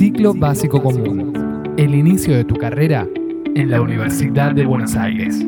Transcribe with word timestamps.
Ciclo 0.00 0.32
Básico 0.32 0.82
Común. 0.82 1.74
El 1.76 1.94
inicio 1.94 2.34
de 2.34 2.42
tu 2.42 2.54
carrera 2.54 3.06
en 3.54 3.70
la 3.70 3.82
Universidad 3.82 4.52
de 4.52 4.64
Buenos 4.64 4.96
Aires. 4.96 5.44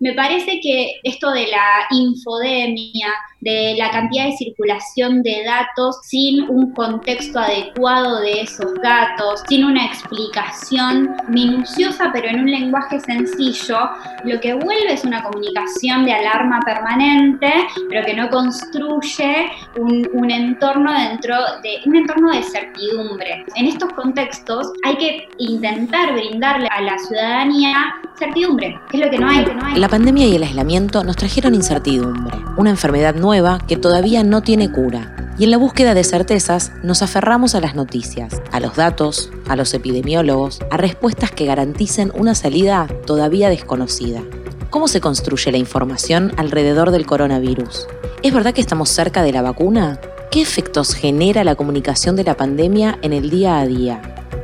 Me 0.00 0.12
parece 0.16 0.58
que 0.60 0.94
esto 1.04 1.30
de 1.30 1.46
la 1.46 1.86
infodemia, 1.92 3.06
de 3.42 3.74
la 3.76 3.90
cantidad 3.90 4.26
de 4.26 4.36
circulación 4.36 5.22
de 5.22 5.42
datos 5.44 5.98
sin 6.04 6.48
un 6.48 6.72
contexto 6.72 7.40
adecuado 7.40 8.20
de 8.20 8.42
esos 8.42 8.72
datos, 8.82 9.42
sin 9.48 9.64
una 9.64 9.84
explicación 9.84 11.10
minuciosa 11.28 12.10
pero 12.12 12.28
en 12.28 12.40
un 12.40 12.50
lenguaje 12.50 13.00
sencillo, 13.00 13.78
lo 14.24 14.40
que 14.40 14.54
vuelve 14.54 14.92
es 14.92 15.04
una 15.04 15.22
comunicación 15.24 16.04
de 16.04 16.12
alarma 16.12 16.60
permanente, 16.64 17.52
pero 17.88 18.06
que 18.06 18.14
no 18.14 18.30
construye 18.30 19.50
un, 19.76 20.30
entorno 20.30 20.92
dentro 20.92 21.34
de 21.62 21.80
un 21.84 21.96
entorno 21.96 22.30
de 22.30 22.42
certidumbre. 22.42 23.44
En 23.56 23.66
estos 23.66 23.92
contextos 23.92 24.72
hay 24.84 24.96
que 24.96 25.28
intentar 25.38 26.12
brindarle 26.12 26.68
a 26.68 26.80
la 26.80 26.96
ciudadanía 26.98 27.74
certidumbre, 28.18 28.78
que 28.90 28.98
es 28.98 29.04
lo. 29.04 29.10
Que 29.10 29.18
no 29.18 29.28
hay. 29.28 29.78
La 29.78 29.88
pandemia 29.88 30.26
y 30.26 30.36
el 30.36 30.42
aislamiento 30.44 31.02
nos 31.02 31.16
trajeron 31.16 31.54
incertidumbre, 31.54 32.36
una 32.56 32.70
enfermedad 32.70 33.14
nueva 33.14 33.31
que 33.66 33.76
todavía 33.76 34.24
no 34.24 34.42
tiene 34.42 34.70
cura. 34.70 35.16
Y 35.38 35.44
en 35.44 35.50
la 35.50 35.56
búsqueda 35.56 35.94
de 35.94 36.04
certezas 36.04 36.70
nos 36.82 37.00
aferramos 37.00 37.54
a 37.54 37.60
las 37.60 37.74
noticias, 37.74 38.42
a 38.50 38.60
los 38.60 38.76
datos, 38.76 39.30
a 39.48 39.56
los 39.56 39.72
epidemiólogos, 39.72 40.60
a 40.70 40.76
respuestas 40.76 41.30
que 41.30 41.46
garanticen 41.46 42.12
una 42.14 42.34
salida 42.34 42.86
todavía 43.06 43.48
desconocida. 43.48 44.20
¿Cómo 44.68 44.86
se 44.86 45.00
construye 45.00 45.50
la 45.50 45.56
información 45.56 46.32
alrededor 46.36 46.90
del 46.90 47.06
coronavirus? 47.06 47.86
¿Es 48.22 48.34
verdad 48.34 48.52
que 48.52 48.60
estamos 48.60 48.90
cerca 48.90 49.22
de 49.22 49.32
la 49.32 49.40
vacuna? 49.40 49.98
¿Qué 50.30 50.42
efectos 50.42 50.94
genera 50.94 51.42
la 51.42 51.54
comunicación 51.54 52.14
de 52.16 52.24
la 52.24 52.36
pandemia 52.36 52.98
en 53.00 53.14
el 53.14 53.30
día 53.30 53.60
a 53.60 53.66
día? 53.66 54.02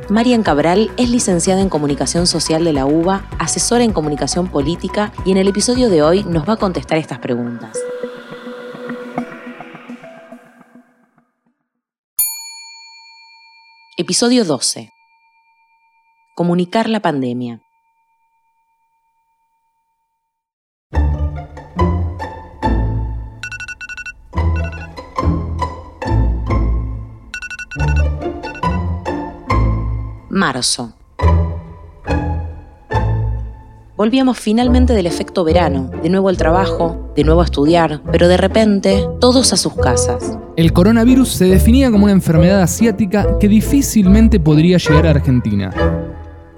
Marian 0.09 0.41
Cabral 0.41 0.89
es 0.97 1.11
licenciada 1.11 1.61
en 1.61 1.69
Comunicación 1.69 2.25
Social 2.25 2.63
de 2.63 2.73
la 2.73 2.87
UBA, 2.87 3.27
asesora 3.37 3.83
en 3.83 3.93
Comunicación 3.93 4.47
Política 4.47 5.13
y 5.23 5.31
en 5.31 5.37
el 5.37 5.47
episodio 5.47 5.89
de 5.91 6.01
hoy 6.01 6.23
nos 6.23 6.49
va 6.49 6.53
a 6.53 6.57
contestar 6.57 6.97
estas 6.97 7.19
preguntas. 7.19 7.77
Episodio 14.01 14.45
12. 14.45 14.93
Comunicar 16.33 16.87
la 16.87 17.01
pandemia. 17.01 17.59
Marzo. 30.29 30.93
Volvíamos 33.97 34.39
finalmente 34.39 34.93
del 34.93 35.07
efecto 35.07 35.43
verano, 35.43 35.89
de 36.01 36.09
nuevo 36.09 36.29
al 36.29 36.37
trabajo, 36.37 37.11
de 37.17 37.25
nuevo 37.25 37.41
a 37.41 37.43
estudiar, 37.43 38.01
pero 38.13 38.29
de 38.29 38.37
repente 38.37 39.05
todos 39.19 39.51
a 39.51 39.57
sus 39.57 39.75
casas. 39.75 40.39
El 40.59 40.73
coronavirus 40.73 41.29
se 41.29 41.45
definía 41.45 41.89
como 41.89 42.03
una 42.03 42.11
enfermedad 42.11 42.61
asiática 42.61 43.37
que 43.39 43.47
difícilmente 43.47 44.41
podría 44.41 44.77
llegar 44.77 45.07
a 45.07 45.11
Argentina. 45.11 45.71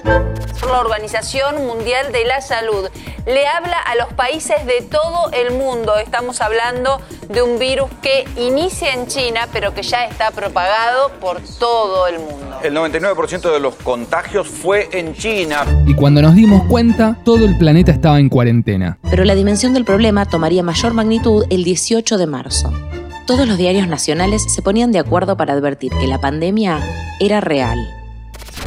La 0.03 0.79
Organización 0.79 1.67
Mundial 1.67 2.11
de 2.11 2.25
la 2.25 2.41
Salud 2.41 2.89
le 3.27 3.47
habla 3.47 3.77
a 3.77 3.93
los 3.97 4.11
países 4.13 4.65
de 4.65 4.81
todo 4.81 5.29
el 5.31 5.53
mundo. 5.53 5.97
Estamos 6.03 6.41
hablando 6.41 6.99
de 7.29 7.43
un 7.43 7.59
virus 7.59 7.91
que 8.01 8.25
inicia 8.37 8.91
en 8.95 9.05
China, 9.05 9.41
pero 9.53 9.75
que 9.75 9.83
ya 9.83 10.05
está 10.05 10.31
propagado 10.31 11.11
por 11.19 11.39
todo 11.59 12.07
el 12.07 12.17
mundo. 12.17 12.57
El 12.63 12.75
99% 12.75 13.53
de 13.53 13.59
los 13.59 13.75
contagios 13.75 14.47
fue 14.47 14.89
en 14.93 15.13
China. 15.13 15.63
Y 15.85 15.93
cuando 15.93 16.23
nos 16.23 16.33
dimos 16.33 16.63
cuenta, 16.63 17.19
todo 17.23 17.45
el 17.45 17.55
planeta 17.55 17.91
estaba 17.91 18.19
en 18.19 18.29
cuarentena. 18.29 18.97
Pero 19.11 19.25
la 19.25 19.35
dimensión 19.35 19.75
del 19.75 19.85
problema 19.85 20.25
tomaría 20.25 20.63
mayor 20.63 20.95
magnitud 20.95 21.45
el 21.51 21.63
18 21.63 22.17
de 22.17 22.25
marzo. 22.25 22.90
Todos 23.27 23.47
los 23.47 23.57
diarios 23.57 23.87
nacionales 23.87 24.43
se 24.53 24.61
ponían 24.61 24.91
de 24.91 24.99
acuerdo 24.99 25.37
para 25.37 25.53
advertir 25.53 25.91
que 25.99 26.07
la 26.07 26.19
pandemia 26.19 26.79
era 27.19 27.39
real. 27.39 27.77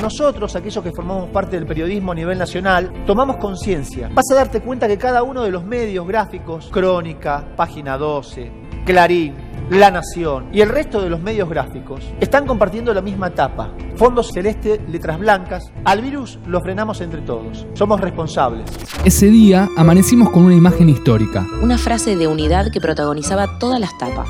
Nosotros, 0.00 0.54
aquellos 0.54 0.82
que 0.82 0.92
formamos 0.92 1.28
parte 1.30 1.56
del 1.56 1.66
periodismo 1.66 2.12
a 2.12 2.14
nivel 2.14 2.38
nacional, 2.38 2.92
tomamos 3.06 3.36
conciencia. 3.36 4.10
Vas 4.12 4.30
a 4.30 4.34
darte 4.34 4.60
cuenta 4.60 4.86
que 4.88 4.98
cada 4.98 5.22
uno 5.22 5.42
de 5.42 5.50
los 5.50 5.64
medios 5.64 6.06
gráficos, 6.06 6.68
Crónica, 6.70 7.44
Página 7.56 7.98
12, 7.98 8.50
Clarín, 8.84 9.34
La 9.70 9.90
Nación 9.90 10.48
y 10.52 10.60
el 10.60 10.68
resto 10.68 11.00
de 11.00 11.08
los 11.08 11.20
medios 11.20 11.48
gráficos 11.48 12.02
están 12.20 12.46
compartiendo 12.46 12.92
la 12.92 13.00
misma 13.00 13.28
etapa. 13.28 13.72
Fondo 13.96 14.22
celeste, 14.22 14.78
letras 14.88 15.18
blancas. 15.18 15.64
Al 15.84 16.02
virus 16.02 16.38
lo 16.46 16.60
frenamos 16.60 17.00
entre 17.00 17.22
todos. 17.22 17.66
Somos 17.72 18.00
responsables. 18.00 18.70
Ese 19.06 19.26
día 19.30 19.68
amanecimos 19.76 20.30
con 20.30 20.44
una 20.44 20.54
imagen 20.54 20.90
histórica. 20.90 21.46
Una 21.62 21.78
frase 21.78 22.14
de 22.14 22.26
unidad 22.28 22.70
que 22.70 22.80
protagonizaba 22.80 23.58
todas 23.58 23.80
las 23.80 23.96
tapas. 23.96 24.28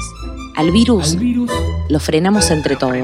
Al 0.56 0.70
virus, 0.70 1.14
Al 1.14 1.18
virus 1.18 1.50
lo 1.88 1.98
frenamos 1.98 2.50
entre 2.52 2.76
todos. 2.76 2.94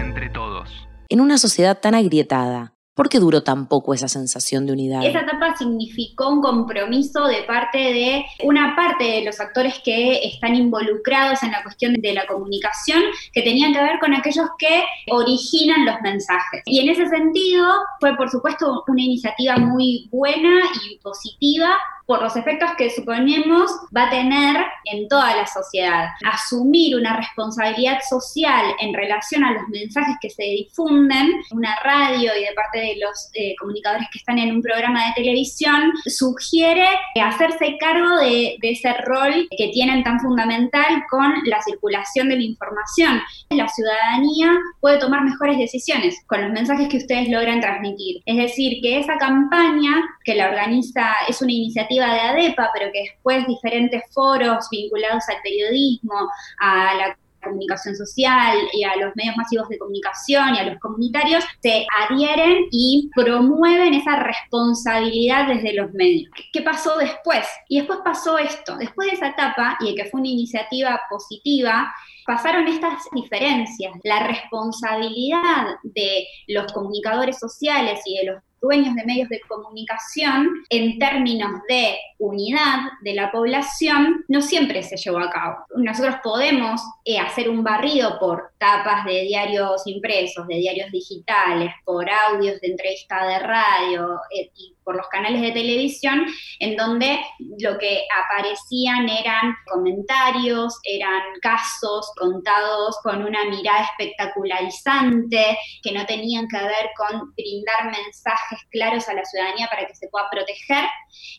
entre 0.00 0.30
todos. 0.30 0.68
En 1.08 1.20
una 1.20 1.38
sociedad 1.38 1.80
tan 1.80 1.96
agrietada, 1.96 2.74
¿por 2.94 3.08
qué 3.08 3.18
duró 3.18 3.42
tan 3.42 3.68
poco 3.68 3.94
esa 3.94 4.08
sensación 4.08 4.66
de 4.66 4.72
unidad? 4.72 5.04
Esa 5.04 5.20
etapa 5.20 5.56
significó 5.56 6.28
un 6.28 6.40
compromiso 6.40 7.26
de 7.26 7.42
parte 7.44 7.78
de 7.78 8.24
una 8.44 8.74
parte 8.76 9.04
de 9.04 9.24
los 9.24 9.40
actores 9.40 9.80
que 9.84 10.24
están 10.24 10.54
involucrados 10.54 11.42
en 11.42 11.52
la 11.52 11.62
cuestión 11.62 11.94
de 11.94 12.12
la 12.12 12.26
comunicación, 12.26 13.02
que 13.32 13.42
tenían 13.42 13.72
que 13.72 13.80
ver 13.80 13.98
con 14.00 14.14
aquellos 14.14 14.46
que 14.58 14.84
originan 15.10 15.86
los 15.86 16.00
mensajes. 16.02 16.62
Y 16.66 16.80
en 16.80 16.90
ese 16.90 17.06
sentido 17.08 17.66
fue, 18.00 18.16
por 18.16 18.30
supuesto, 18.30 18.84
una 18.86 19.02
iniciativa 19.02 19.56
muy 19.56 20.08
buena 20.10 20.60
y 20.84 20.98
positiva 20.98 21.76
por 22.10 22.22
los 22.22 22.34
efectos 22.34 22.70
que 22.76 22.90
suponemos 22.90 23.70
va 23.96 24.08
a 24.08 24.10
tener 24.10 24.56
en 24.86 25.06
toda 25.06 25.36
la 25.36 25.46
sociedad. 25.46 26.08
Asumir 26.24 26.96
una 26.96 27.16
responsabilidad 27.16 28.00
social 28.08 28.74
en 28.80 28.92
relación 28.92 29.44
a 29.44 29.52
los 29.52 29.68
mensajes 29.68 30.16
que 30.20 30.28
se 30.28 30.42
difunden, 30.42 31.30
una 31.52 31.76
radio 31.84 32.32
y 32.36 32.40
de 32.40 32.52
parte 32.56 32.80
de 32.80 32.96
los 32.96 33.30
eh, 33.34 33.54
comunicadores 33.60 34.08
que 34.10 34.18
están 34.18 34.40
en 34.40 34.56
un 34.56 34.60
programa 34.60 35.06
de 35.06 35.22
televisión, 35.22 35.92
sugiere 36.04 36.88
hacerse 37.22 37.76
cargo 37.78 38.16
de, 38.16 38.56
de 38.60 38.70
ese 38.72 38.92
rol 39.04 39.46
que 39.56 39.68
tienen 39.68 40.02
tan 40.02 40.18
fundamental 40.18 41.04
con 41.08 41.32
la 41.44 41.62
circulación 41.62 42.28
de 42.28 42.38
la 42.38 42.42
información. 42.42 43.20
La 43.50 43.68
ciudadanía 43.68 44.50
puede 44.80 44.98
tomar 44.98 45.22
mejores 45.22 45.58
decisiones 45.58 46.16
con 46.26 46.42
los 46.42 46.50
mensajes 46.50 46.88
que 46.88 46.96
ustedes 46.96 47.28
logran 47.28 47.60
transmitir. 47.60 48.20
Es 48.26 48.36
decir, 48.36 48.80
que 48.82 48.98
esa 48.98 49.16
campaña 49.16 49.92
que 50.24 50.34
la 50.34 50.48
organiza 50.48 51.12
es 51.28 51.40
una 51.40 51.52
iniciativa 51.52 51.99
de 52.06 52.20
ADEPA, 52.20 52.70
pero 52.72 52.90
que 52.92 53.02
después 53.02 53.46
diferentes 53.46 54.02
foros 54.12 54.68
vinculados 54.70 55.24
al 55.28 55.36
periodismo, 55.42 56.28
a 56.60 56.94
la 56.94 57.16
comunicación 57.42 57.96
social 57.96 58.56
y 58.72 58.84
a 58.84 58.96
los 58.96 59.14
medios 59.16 59.36
masivos 59.36 59.68
de 59.68 59.78
comunicación 59.78 60.54
y 60.54 60.58
a 60.58 60.64
los 60.64 60.78
comunitarios 60.78 61.44
se 61.60 61.86
adhieren 62.02 62.66
y 62.70 63.10
promueven 63.14 63.94
esa 63.94 64.16
responsabilidad 64.16 65.48
desde 65.48 65.74
los 65.74 65.92
medios. 65.92 66.30
¿Qué 66.52 66.62
pasó 66.62 66.98
después? 66.98 67.46
Y 67.68 67.78
después 67.78 68.00
pasó 68.04 68.38
esto. 68.38 68.76
Después 68.76 69.08
de 69.08 69.14
esa 69.14 69.28
etapa, 69.28 69.78
y 69.80 69.94
que 69.94 70.04
fue 70.06 70.20
una 70.20 70.28
iniciativa 70.28 71.00
positiva, 71.08 71.92
pasaron 72.26 72.68
estas 72.68 73.02
diferencias. 73.12 73.92
La 74.04 74.26
responsabilidad 74.26 75.76
de 75.82 76.26
los 76.48 76.72
comunicadores 76.72 77.38
sociales 77.38 78.00
y 78.04 78.18
de 78.18 78.32
los 78.32 78.42
dueños 78.60 78.94
de 78.94 79.04
medios 79.04 79.28
de 79.28 79.40
comunicación 79.48 80.48
en 80.68 80.98
términos 80.98 81.50
de 81.68 81.96
unidad 82.18 82.80
de 83.02 83.14
la 83.14 83.32
población 83.32 84.24
no 84.28 84.42
siempre 84.42 84.82
se 84.82 84.96
llevó 84.96 85.18
a 85.18 85.30
cabo. 85.30 85.56
Nosotros 85.76 86.16
podemos 86.22 86.80
eh, 87.04 87.18
hacer 87.18 87.48
un 87.48 87.64
barrido 87.64 88.18
por 88.18 88.52
tapas 88.58 89.04
de 89.06 89.22
diarios 89.22 89.82
impresos, 89.86 90.46
de 90.46 90.56
diarios 90.56 90.90
digitales, 90.90 91.72
por 91.84 92.06
audios 92.10 92.60
de 92.60 92.68
entrevista 92.68 93.26
de 93.26 93.38
radio 93.38 94.16
eh, 94.36 94.50
y 94.54 94.74
por 94.84 94.96
los 94.96 95.06
canales 95.08 95.42
de 95.42 95.52
televisión, 95.52 96.26
en 96.58 96.76
donde 96.76 97.20
lo 97.58 97.78
que 97.78 98.04
aparecían 98.24 99.08
eran 99.08 99.54
comentarios, 99.70 100.78
eran 100.84 101.22
casos 101.42 102.10
contados 102.18 102.96
con 103.02 103.22
una 103.22 103.44
mirada 103.44 103.84
espectacularizante, 103.84 105.58
que 105.82 105.92
no 105.92 106.04
tenían 106.06 106.48
que 106.48 106.58
ver 106.58 106.90
con 106.96 107.32
brindar 107.34 107.84
mensajes 107.86 108.60
claros 108.70 109.08
a 109.08 109.14
la 109.14 109.24
ciudadanía 109.24 109.68
para 109.68 109.86
que 109.86 109.94
se 109.94 110.08
pueda 110.08 110.28
proteger, 110.30 110.84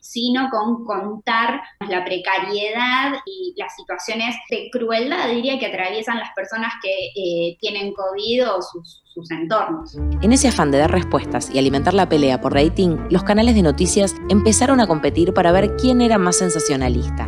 sino 0.01 0.49
con 0.49 0.85
contar 0.85 1.61
la 1.88 2.03
precariedad 2.03 3.13
y 3.25 3.53
las 3.57 3.75
situaciones 3.75 4.35
de 4.49 4.69
crueldad, 4.71 5.29
diría, 5.29 5.59
que 5.59 5.67
atraviesan 5.67 6.19
las 6.19 6.31
personas 6.35 6.73
que 6.81 7.07
eh, 7.15 7.57
tienen 7.59 7.93
COVID 7.93 8.49
o 8.49 8.61
sus, 8.61 9.00
sus 9.13 9.30
entornos. 9.31 9.98
En 10.22 10.31
ese 10.31 10.48
afán 10.48 10.72
de 10.72 10.78
dar 10.78 10.92
respuestas 10.92 11.50
y 11.54 11.60
alimentar 11.60 11.94
la 11.94 12.08
pelea 12.08 12.40
por 12.40 12.54
rating, 12.54 12.98
los 13.10 13.24
canales 13.24 13.56
de 13.56 13.62
noticias 13.62 14.16
empezaron 14.30 14.80
a 14.80 14.88
competir 14.88 15.34
para 15.34 15.52
ver 15.52 15.75
quién 15.75 16.02
era 16.02 16.18
más 16.18 16.38
sensacionalista. 16.38 17.28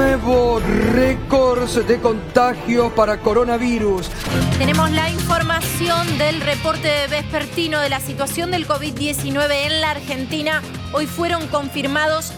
nuevo 0.00 0.60
récords 0.94 1.86
de 1.86 1.98
contagio 1.98 2.94
para 2.94 3.20
coronavirus. 3.20 4.10
Tenemos 4.58 4.90
la 4.90 5.10
información 5.10 6.18
del 6.18 6.40
reporte 6.40 7.06
vespertino 7.08 7.80
de 7.80 7.88
la 7.88 8.00
situación 8.00 8.50
del 8.50 8.66
COVID-19 8.66 9.50
en 9.66 9.80
la 9.80 9.90
Argentina. 9.90 10.62
Hoy 10.92 11.06
fueron 11.06 11.46
confirmados 11.48 12.32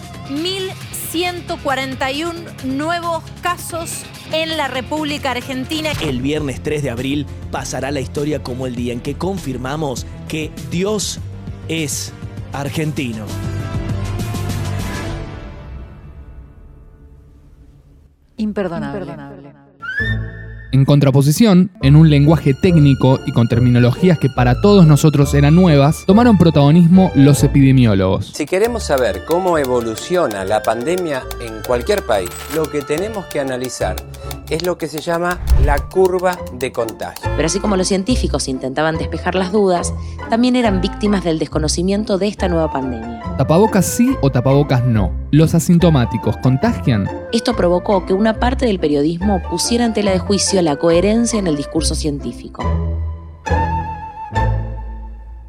1.141 1.12 2.64
nuevos 2.64 3.22
casos 3.42 4.04
en 4.32 4.56
la 4.56 4.68
República 4.68 5.32
Argentina. 5.32 5.90
El 6.00 6.22
viernes 6.22 6.62
3 6.62 6.82
de 6.82 6.90
abril 6.90 7.26
pasará 7.50 7.90
la 7.90 8.00
historia 8.00 8.42
como 8.42 8.66
el 8.66 8.74
día 8.74 8.94
en 8.94 9.00
que 9.00 9.14
confirmamos 9.14 10.06
que 10.26 10.50
Dios 10.70 11.20
es 11.68 12.14
argentino. 12.54 13.26
Imperdonable. 18.38 19.41
En 20.72 20.86
contraposición, 20.86 21.70
en 21.82 21.96
un 21.96 22.08
lenguaje 22.08 22.54
técnico 22.54 23.20
y 23.26 23.32
con 23.32 23.46
terminologías 23.46 24.19
que 24.19 24.30
para 24.30 24.62
todos 24.62 24.86
nosotros 24.86 25.34
eran 25.34 25.54
nuevas, 25.54 26.04
tomaron 26.06 26.38
protagonismo 26.38 27.12
los 27.14 27.44
epidemiólogos. 27.44 28.32
Si 28.32 28.46
queremos 28.46 28.82
saber 28.82 29.26
cómo 29.26 29.58
evoluciona 29.58 30.46
la 30.46 30.62
pandemia 30.62 31.24
en 31.42 31.62
cualquier 31.66 32.06
país, 32.06 32.30
lo 32.54 32.62
que 32.70 32.80
tenemos 32.80 33.26
que 33.26 33.40
analizar 33.40 33.96
es 34.48 34.64
lo 34.64 34.78
que 34.78 34.86
se 34.86 35.00
llama 35.00 35.40
la 35.64 35.78
curva 35.78 36.38
de 36.54 36.72
contagio. 36.72 37.30
Pero 37.36 37.46
así 37.46 37.60
como 37.60 37.76
los 37.76 37.88
científicos 37.88 38.48
intentaban 38.48 38.96
despejar 38.96 39.34
las 39.34 39.52
dudas, 39.52 39.92
también 40.30 40.56
eran 40.56 40.80
víctimas 40.80 41.22
del 41.22 41.38
desconocimiento 41.38 42.16
de 42.16 42.28
esta 42.28 42.48
nueva 42.48 42.72
pandemia. 42.72 43.22
¿Tapabocas 43.36 43.86
sí 43.86 44.14
o 44.20 44.30
tapabocas 44.30 44.84
no? 44.84 45.12
¿Los 45.30 45.54
asintomáticos 45.54 46.36
contagian? 46.38 47.08
Esto 47.32 47.56
provocó 47.56 48.04
que 48.04 48.12
una 48.12 48.38
parte 48.38 48.66
del 48.66 48.78
periodismo 48.78 49.40
pusiera 49.50 49.86
en 49.86 49.94
tela 49.94 50.10
de 50.10 50.19
juicio 50.19 50.61
la 50.62 50.76
coherencia 50.76 51.38
en 51.38 51.46
el 51.46 51.56
discurso 51.56 51.94
científico. 51.94 52.62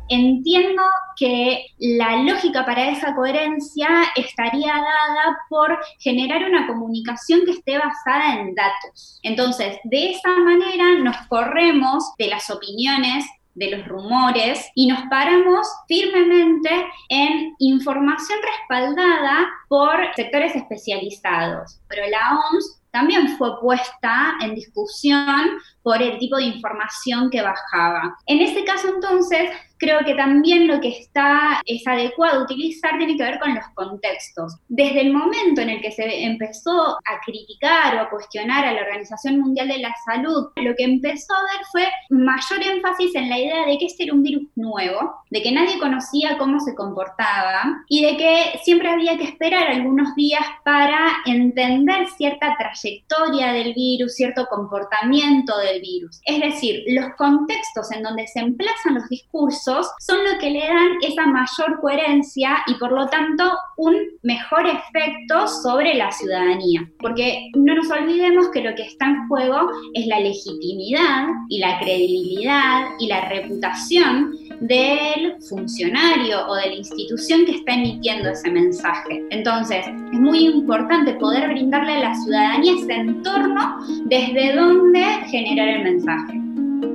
Entiendo 0.10 0.84
que 1.16 1.66
la 1.80 2.18
lógica 2.18 2.66
para 2.66 2.90
esa 2.90 3.16
coherencia 3.16 3.88
estaría 4.16 4.74
dada 4.74 5.38
por 5.50 5.80
generar 6.00 6.44
una 6.44 6.68
comunicación 6.68 7.42
que 7.46 7.52
esté 7.52 7.78
basada 7.78 8.40
en 8.40 8.54
datos. 8.54 9.20
Entonces, 9.24 9.78
de 9.86 10.12
esa 10.12 10.30
manera 10.40 11.00
nos 11.00 11.16
corremos 11.28 12.14
de 12.18 12.28
las 12.28 12.50
opiniones 12.50 13.26
de 13.56 13.72
los 13.72 13.88
rumores 13.88 14.68
y 14.76 14.88
nos 14.88 15.02
paramos 15.10 15.68
firmemente 15.88 16.70
en 17.10 17.56
información 17.60 18.40
respaldada 18.42 19.48
por 19.68 20.14
sectores 20.16 20.56
especializados. 20.56 21.80
Pero 21.88 22.08
la 22.10 22.40
OMS 22.40 22.83
también 22.94 23.28
fue 23.38 23.60
puesta 23.60 24.36
en 24.40 24.54
discusión 24.54 25.50
por 25.82 26.00
el 26.00 26.20
tipo 26.20 26.38
de 26.38 26.44
información 26.44 27.32
que 27.32 27.42
bajaba. 27.42 28.16
En 28.28 28.40
este 28.40 28.64
caso 28.64 28.88
entonces, 28.88 29.50
creo 29.84 30.00
que 30.06 30.16
también 30.16 30.68
lo 30.68 30.80
que 30.80 30.90
está 30.90 31.62
es 31.66 31.86
adecuado 31.86 32.44
utilizar 32.44 32.98
tiene 32.98 33.18
que 33.18 33.24
ver 33.24 33.40
con 33.40 33.54
los 33.54 33.66
contextos. 33.74 34.56
Desde 34.70 35.02
el 35.02 35.14
momento 35.14 35.62
en 35.62 35.70
el 35.70 35.82
que 35.82 35.92
se 35.92 36.24
empezó 36.24 36.96
a 36.96 37.22
criticar 37.26 37.96
o 37.96 38.00
a 38.00 38.10
cuestionar 38.10 38.66
a 38.66 38.74
la 38.74 38.82
Organización 38.82 39.40
Mundial 39.40 39.68
de 39.68 39.80
la 39.80 39.94
Salud, 40.06 40.48
lo 40.56 40.76
que 40.76 40.86
empezó 40.86 41.34
a 41.34 41.44
ver 41.44 41.66
fue 41.72 41.88
mayor 42.10 42.64
énfasis 42.64 43.14
en 43.16 43.30
la 43.30 43.38
idea 43.38 43.66
de 43.66 43.78
que 43.78 43.86
este 43.86 44.04
era 44.04 44.14
un 44.14 44.24
virus 44.24 44.44
nuevo, 44.56 45.16
de 45.30 45.42
que 45.42 45.52
nadie 45.52 45.80
conocía 45.80 46.38
cómo 46.38 46.60
se 46.60 46.76
comportaba 46.76 47.84
y 47.90 48.04
de 48.04 48.18
que 48.18 48.60
siempre 48.64 48.90
había 48.90 49.18
que 49.18 49.26
esperar 49.26 49.68
algunos 49.68 50.16
días 50.16 50.46
para 50.64 51.12
entender 51.26 52.08
cierta 52.18 52.56
trayectoria 52.58 53.52
del 53.52 53.74
virus, 53.74 54.16
cierto 54.16 54.46
comportamiento 54.50 55.58
del 55.58 55.82
virus. 55.82 56.22
Es 56.26 56.40
decir, 56.40 56.84
los 56.88 57.14
contextos 57.18 57.92
en 57.92 58.04
donde 58.04 58.28
se 58.28 58.40
emplazan 58.40 58.96
los 58.96 59.10
discursos 59.10 59.73
son 60.00 60.18
lo 60.24 60.40
que 60.40 60.50
le 60.50 60.60
dan 60.60 60.98
esa 61.02 61.26
mayor 61.26 61.80
coherencia 61.82 62.64
y 62.68 62.76
por 62.76 62.92
lo 62.92 63.08
tanto 63.08 63.52
un 63.78 63.96
mejor 64.22 64.66
efecto 64.68 65.48
sobre 65.48 65.96
la 65.96 66.12
ciudadanía. 66.12 66.90
Porque 67.00 67.50
no 67.56 67.76
nos 67.76 67.90
olvidemos 67.92 68.50
que 68.50 68.62
lo 68.62 68.76
que 68.76 68.84
está 68.84 69.06
en 69.06 69.28
juego 69.28 69.70
es 69.94 70.08
la 70.08 70.20
legitimidad 70.20 71.28
y 71.50 71.60
la 71.60 71.80
credibilidad 71.80 72.86
y 73.00 73.08
la 73.08 73.22
reputación 73.30 74.32
del 74.62 75.36
funcionario 75.50 76.48
o 76.48 76.56
de 76.56 76.68
la 76.68 76.76
institución 76.76 77.46
que 77.46 77.56
está 77.56 77.74
emitiendo 77.74 78.30
ese 78.30 78.50
mensaje. 78.50 79.24
Entonces, 79.32 79.86
es 79.88 80.20
muy 80.20 80.46
importante 80.46 81.14
poder 81.16 81.50
brindarle 81.50 81.94
a 81.94 82.10
la 82.10 82.16
ciudadanía 82.16 82.74
ese 82.74 82.94
entorno 82.94 83.78
desde 84.06 84.54
donde 84.56 85.04
generar 85.30 85.68
el 85.68 85.84
mensaje. 85.84 86.43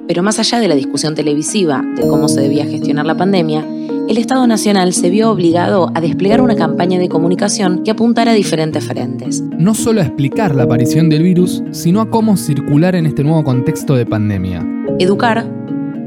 Pero 0.09 0.23
más 0.23 0.39
allá 0.39 0.59
de 0.59 0.69
la 0.69 0.75
discusión 0.75 1.15
televisiva 1.15 1.85
de 1.95 2.09
cómo 2.09 2.29
se 2.29 2.41
debía 2.41 2.65
gestionar 2.65 3.05
la 3.05 3.17
pandemia, 3.17 3.65
el 4.09 4.17
Estado 4.17 4.47
Nacional 4.47 4.95
se 4.95 5.11
vio 5.11 5.31
obligado 5.31 5.93
a 5.95 6.01
desplegar 6.01 6.41
una 6.41 6.57
campaña 6.57 6.99
de 6.99 7.11
comunicación 7.11 7.85
que 7.85 7.91
apuntara 7.91 8.33
a 8.33 8.35
diferentes 8.35 8.85
frentes. 8.85 9.43
No 9.59 9.75
solo 9.75 10.01
a 10.01 10.05
explicar 10.05 10.55
la 10.55 10.63
aparición 10.63 11.11
del 11.11 11.25
virus, 11.25 11.63
sino 11.73 12.01
a 12.01 12.09
cómo 12.09 12.39
circular 12.39 12.97
en 12.97 13.05
este 13.05 13.23
nuevo 13.23 13.45
contexto 13.45 13.95
de 13.97 14.07
pandemia. 14.07 14.67
Educar 14.99 15.47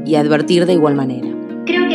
y 0.04 0.16
advertir 0.16 0.66
de 0.66 0.72
igual 0.72 0.96
manera 0.96 1.31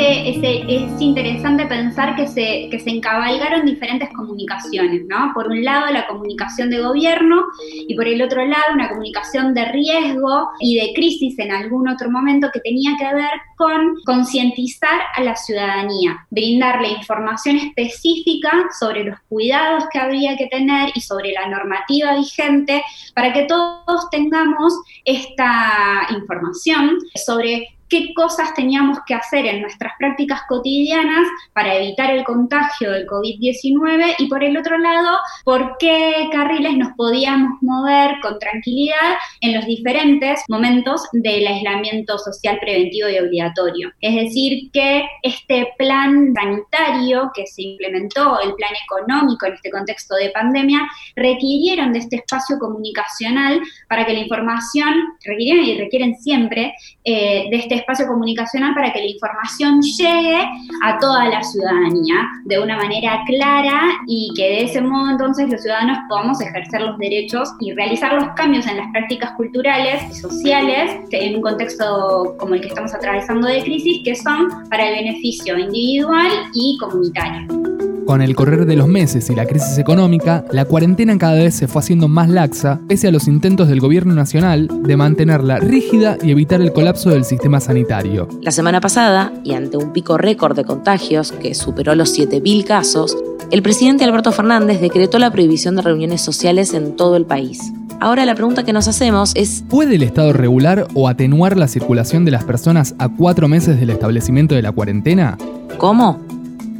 es 0.07 1.01
interesante 1.01 1.65
pensar 1.65 2.15
que 2.15 2.27
se, 2.27 2.67
que 2.69 2.79
se 2.79 2.89
encabalgaron 2.89 3.65
diferentes 3.65 4.09
comunicaciones, 4.09 5.05
¿no? 5.07 5.31
Por 5.33 5.47
un 5.47 5.63
lado 5.63 5.91
la 5.91 6.07
comunicación 6.07 6.69
de 6.69 6.81
gobierno 6.81 7.45
y 7.87 7.95
por 7.95 8.07
el 8.07 8.21
otro 8.21 8.45
lado 8.45 8.73
una 8.73 8.89
comunicación 8.89 9.53
de 9.53 9.65
riesgo 9.65 10.49
y 10.59 10.79
de 10.79 10.93
crisis 10.93 11.37
en 11.39 11.51
algún 11.51 11.87
otro 11.89 12.09
momento 12.09 12.49
que 12.53 12.59
tenía 12.59 12.95
que 12.97 13.13
ver 13.13 13.29
con 13.55 13.95
concientizar 14.05 14.99
a 15.15 15.21
la 15.23 15.35
ciudadanía, 15.35 16.25
brindarle 16.29 16.89
información 16.89 17.57
específica 17.57 18.51
sobre 18.79 19.03
los 19.03 19.19
cuidados 19.29 19.85
que 19.91 19.99
habría 19.99 20.37
que 20.37 20.47
tener 20.47 20.89
y 20.95 21.01
sobre 21.01 21.31
la 21.31 21.47
normativa 21.47 22.15
vigente 22.15 22.83
para 23.13 23.33
que 23.33 23.45
todos 23.45 24.09
tengamos 24.11 24.73
esta 25.05 26.07
información 26.11 26.97
sobre 27.15 27.76
qué 27.89 28.13
cosas 28.13 28.53
teníamos 28.53 28.99
que 29.05 29.13
hacer 29.13 29.45
en 29.45 29.61
nuestras 29.61 29.93
prácticas 29.97 30.41
cotidianas 30.47 31.27
para 31.53 31.75
evitar 31.75 32.11
el 32.11 32.23
contagio 32.23 32.91
del 32.91 33.07
COVID-19 33.07 34.15
y 34.19 34.27
por 34.27 34.43
el 34.43 34.57
otro 34.57 34.77
lado, 34.77 35.17
por 35.43 35.77
qué 35.77 36.27
carriles 36.31 36.77
nos 36.77 36.93
podíamos 36.93 37.61
mover 37.61 38.19
con 38.21 38.39
tranquilidad 38.39 39.15
en 39.41 39.55
los 39.55 39.65
diferentes 39.65 40.43
momentos 40.49 41.03
del 41.13 41.47
aislamiento 41.47 42.17
social 42.17 42.57
preventivo 42.59 43.09
y 43.09 43.19
obligatorio. 43.19 43.91
Es 44.01 44.15
decir, 44.15 44.69
que 44.71 45.05
este 45.23 45.69
plan 45.77 46.33
sanitario 46.33 47.31
que 47.33 47.47
se 47.47 47.63
implementó, 47.63 48.39
el 48.41 48.53
plan 48.55 48.71
económico 48.85 49.45
en 49.45 49.53
este 49.53 49.71
contexto 49.71 50.15
de 50.15 50.29
pandemia, 50.29 50.87
requirieron 51.15 51.93
de 51.93 51.99
este 51.99 52.17
espacio 52.17 52.57
comunicacional 52.59 53.61
para 53.87 54.05
que 54.05 54.13
la 54.13 54.19
información, 54.19 54.93
requirieron 55.23 55.65
y 55.65 55.77
requieren 55.77 56.15
siempre 56.15 56.73
eh, 57.03 57.47
de 57.49 57.57
este 57.57 57.76
espacio 57.77 58.07
comunicacional 58.07 58.73
para 58.73 58.91
que 58.91 58.99
la 58.99 59.05
información 59.05 59.81
llegue 59.81 60.41
a 60.83 60.97
toda 60.99 61.25
la 61.29 61.43
ciudadanía 61.43 62.15
de 62.45 62.59
una 62.59 62.77
manera 62.77 63.21
clara 63.25 63.81
y 64.07 64.31
que 64.35 64.43
de 64.43 64.63
ese 64.63 64.81
modo 64.81 65.11
entonces 65.11 65.49
los 65.49 65.61
ciudadanos 65.61 65.99
podamos 66.09 66.41
ejercer 66.41 66.81
los 66.81 66.97
derechos 66.97 67.49
y 67.59 67.73
realizar 67.73 68.13
los 68.13 68.29
cambios 68.35 68.67
en 68.67 68.77
las 68.77 68.87
prácticas 68.91 69.31
culturales 69.31 70.03
y 70.11 70.13
sociales 70.13 70.97
en 71.11 71.35
un 71.35 71.41
contexto 71.41 72.35
como 72.37 72.55
el 72.55 72.61
que 72.61 72.67
estamos 72.67 72.93
atravesando 72.93 73.47
de 73.47 73.61
crisis 73.63 74.01
que 74.03 74.15
son 74.15 74.47
para 74.69 74.89
el 74.89 75.05
beneficio 75.05 75.57
individual 75.57 76.31
y 76.53 76.77
comunitario. 76.79 77.66
Con 78.07 78.21
el 78.21 78.37
correr 78.37 78.65
de 78.65 78.77
los 78.77 78.87
meses 78.87 79.29
y 79.29 79.35
la 79.35 79.45
crisis 79.45 79.77
económica, 79.77 80.45
la 80.53 80.63
cuarentena 80.63 81.17
cada 81.17 81.33
vez 81.33 81.55
se 81.55 81.67
fue 81.67 81.81
haciendo 81.81 82.07
más 82.07 82.29
laxa, 82.29 82.79
pese 82.87 83.09
a 83.09 83.11
los 83.11 83.27
intentos 83.27 83.67
del 83.67 83.81
gobierno 83.81 84.15
nacional 84.15 84.69
de 84.81 84.95
mantenerla 84.95 85.59
rígida 85.59 86.17
y 86.23 86.31
evitar 86.31 86.61
el 86.61 86.71
colapso 86.71 87.09
del 87.09 87.25
sistema 87.25 87.59
sanitario. 87.59 88.29
La 88.41 88.51
semana 88.51 88.79
pasada, 88.79 89.33
y 89.43 89.55
ante 89.55 89.75
un 89.75 89.91
pico 89.91 90.17
récord 90.17 90.55
de 90.55 90.63
contagios 90.63 91.33
que 91.33 91.53
superó 91.53 91.95
los 91.95 92.17
7.000 92.17 92.63
casos, 92.63 93.17
el 93.51 93.61
presidente 93.61 94.05
Alberto 94.05 94.31
Fernández 94.31 94.79
decretó 94.79 95.19
la 95.19 95.29
prohibición 95.29 95.75
de 95.75 95.81
reuniones 95.81 96.21
sociales 96.21 96.73
en 96.73 96.95
todo 96.95 97.17
el 97.17 97.25
país. 97.25 97.73
Ahora 97.99 98.23
la 98.23 98.35
pregunta 98.35 98.63
que 98.63 98.71
nos 98.71 98.87
hacemos 98.87 99.33
es, 99.35 99.65
¿puede 99.67 99.95
el 99.95 100.03
Estado 100.03 100.31
regular 100.31 100.87
o 100.93 101.09
atenuar 101.09 101.57
la 101.57 101.67
circulación 101.67 102.23
de 102.23 102.31
las 102.31 102.45
personas 102.45 102.95
a 102.99 103.09
cuatro 103.09 103.49
meses 103.49 103.81
del 103.81 103.89
establecimiento 103.89 104.55
de 104.55 104.61
la 104.61 104.71
cuarentena? 104.71 105.37
¿Cómo? 105.77 106.21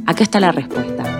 Acá 0.06 0.22
está 0.22 0.40
la 0.40 0.52
respuesta. 0.52 1.17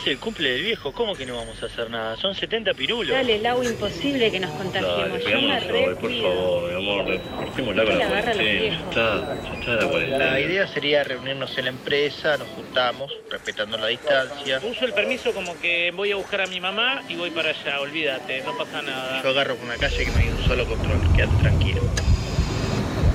Es 0.00 0.06
el 0.06 0.18
cumple 0.18 0.50
del 0.52 0.62
viejo, 0.62 0.92
¿cómo 0.92 1.14
que 1.14 1.26
no 1.26 1.36
vamos 1.36 1.62
a 1.62 1.66
hacer 1.66 1.90
nada? 1.90 2.16
Son 2.16 2.34
70 2.34 2.72
pirulos. 2.72 3.14
Dale, 3.14 3.38
Lau, 3.38 3.62
imposible 3.62 4.30
que 4.30 4.40
nos 4.40 4.50
contagiemos. 4.52 5.22
Dale, 5.22 5.30
Yo 5.30 5.40
me 5.42 5.60
re 5.60 5.94
por 5.96 6.10
favor, 6.22 6.70
mi 6.70 6.74
amor. 6.74 7.20
Cortémosla 7.36 7.84
con 7.84 7.98
la 7.98 8.08
cuarentena. 8.08 8.80
Está, 8.88 9.36
está 9.58 9.72
la 9.72 9.90
cuarentena. 9.90 10.30
La 10.30 10.40
idea 10.40 10.66
sería 10.68 11.04
reunirnos 11.04 11.56
en 11.58 11.64
la 11.64 11.70
empresa, 11.70 12.38
nos 12.38 12.48
juntamos, 12.48 13.12
respetando 13.30 13.76
la 13.76 13.88
distancia. 13.88 14.58
Uso 14.64 14.86
el 14.86 14.94
permiso 14.94 15.32
como 15.32 15.60
que 15.60 15.90
voy 15.94 16.12
a 16.12 16.16
buscar 16.16 16.40
a 16.40 16.46
mi 16.46 16.60
mamá 16.60 17.02
y 17.06 17.16
voy 17.16 17.30
para 17.30 17.50
allá, 17.50 17.80
olvídate, 17.80 18.40
no 18.40 18.56
pasa 18.56 18.80
nada. 18.80 19.22
Yo 19.22 19.28
agarro 19.28 19.56
por 19.56 19.66
una 19.66 19.76
calle 19.76 20.06
que 20.06 20.10
no 20.10 20.16
hay 20.16 20.28
un 20.28 20.44
solo 20.46 20.64
control, 20.64 20.98
quédate 21.14 21.36
tranquilo. 21.42 21.82